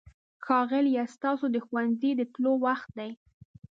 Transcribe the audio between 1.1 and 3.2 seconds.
ستاسو د ښوونځي د تلو وخت دی.